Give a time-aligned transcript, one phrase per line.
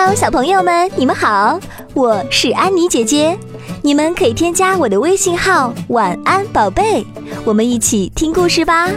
[0.00, 1.58] Hello，小朋友们，你们好，
[1.92, 3.36] 我是安妮姐姐。
[3.82, 7.04] 你们可以添加我的微信号“晚安宝贝”，
[7.44, 8.88] 我们一起听故事吧。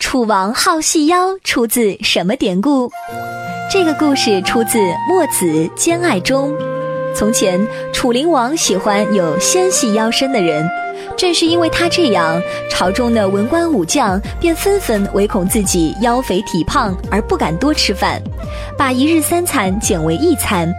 [0.00, 2.90] 楚王好细腰出自什么典故？
[3.70, 5.46] 这个故事出自《墨子·
[5.76, 6.52] 兼爱》中。
[7.14, 7.60] 从前，
[7.92, 10.68] 楚灵王喜欢有纤细腰身的人。
[11.16, 12.40] 正是因为他这样，
[12.70, 18.22] 朝中的文官武将便纷纷唯恐自己腰肥体胖而不敢多吃饭，
[18.78, 20.72] 把一日三餐减为一餐。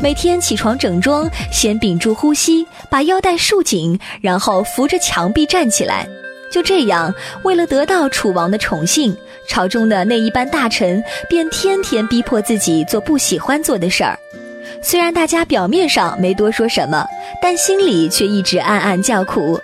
[0.00, 6.06] 每天起床整装，先屏住呼吸，把腰带束紧，然后扶着墙壁站起来。
[6.52, 7.12] 就这样，
[7.42, 9.16] 为了得到楚王的宠幸，
[9.48, 14.16] 朝中的那一班大臣便天天逼迫自己做不喜欢做的事儿。
[14.82, 17.06] 虽然大家表面上没多说什么，
[17.42, 19.60] 但心里却一直暗暗叫苦。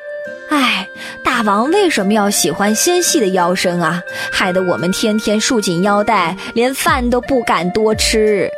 [0.50, 0.86] 唉，
[1.24, 4.02] 大王为什么要喜欢纤细的腰身啊？
[4.30, 8.48] 害得我们天天束紧腰带，连饭都不敢多吃。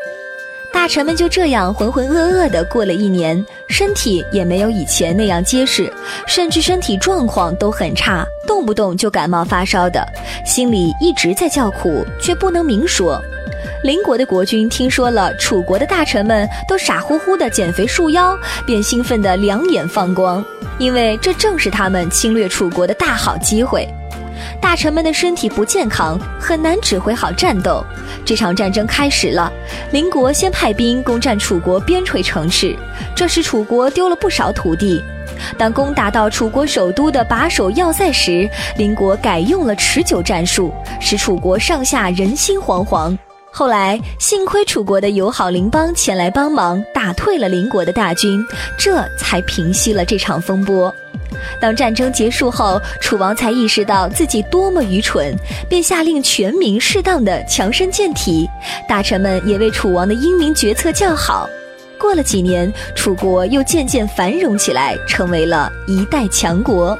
[0.72, 5.90] 大臣们就这样浑浑噩噩地过了一年，身体也没有以前那样结实，
[6.26, 10.06] 甚至身体状况都很差，动不动就感冒发烧的，
[10.44, 13.22] 心里一直在叫苦，却不能明说。
[13.86, 20.44] 邻国的国君听说了楚国的大臣们都傻乎乎的减肥束腰，便兴奋得两眼放光，
[20.76, 23.88] 因为这正是他们侵略楚国的大好机会。
[24.60, 27.80] 大臣们的身体不健康，很难指挥好战斗。
[28.24, 29.52] 这场战争开始了，
[29.92, 32.74] 邻国先派兵攻占楚国边陲城市，
[33.14, 35.00] 这使楚国丢了不少土地。
[35.56, 43.16] 当攻打到楚国首都的把守要塞时，邻国改用了持久战术，使楚国上下人心惶惶。
[43.58, 48.44] 后来，幸亏楚国的友好邻邦前来帮忙，打退了邻国的大军，
[48.76, 50.94] 这才平息了这场风波。
[51.58, 55.34] 当战争结束后，楚王才意识到自己多么愚蠢，
[55.70, 58.46] 便下令全民适当的强身健体。
[58.86, 61.48] 大臣们也为楚王的英明决策叫好。
[61.98, 66.98] 过了几年，楚国又渐渐繁荣起来，成为了一代强国。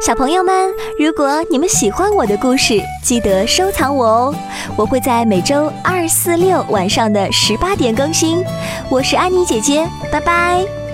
[0.00, 4.34] 小朋友们，如果你们喜欢我的故事，记得收藏我哦！
[4.76, 8.44] 我会在每周二、四、六晚上的十八点更新。
[8.90, 10.85] 我是安妮姐姐，拜拜。